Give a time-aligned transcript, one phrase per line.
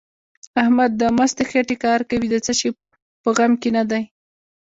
[0.61, 2.69] احمد د مستې خېټې کار کوي؛ د څه شي
[3.23, 4.03] په غم کې نه دی.